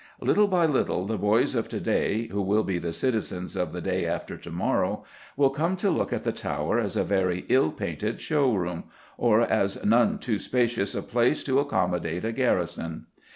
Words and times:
Little 0.19 0.47
by 0.47 0.65
little 0.65 1.05
the 1.05 1.15
boys 1.19 1.53
of 1.53 1.69
to 1.69 1.79
day, 1.79 2.25
who 2.29 2.41
will 2.41 2.63
be 2.63 2.79
the 2.79 2.91
citizens 2.91 3.55
of 3.55 3.71
the 3.71 3.81
day 3.81 4.07
after 4.07 4.35
to 4.35 4.49
morrow, 4.49 5.03
will 5.37 5.51
come 5.51 5.77
to 5.77 5.91
look 5.91 6.11
at 6.11 6.23
the 6.23 6.31
Tower 6.31 6.79
as 6.79 6.95
a 6.95 7.03
very 7.03 7.45
ill 7.49 7.71
painted 7.71 8.19
showroom, 8.19 8.85
or 9.19 9.41
as 9.41 9.85
none 9.85 10.17
too 10.17 10.39
spacious 10.39 10.95
a 10.95 11.03
place 11.03 11.43
to 11.43 11.59
accommodate 11.59 12.25
a 12.25 12.31
garrison. 12.31 13.05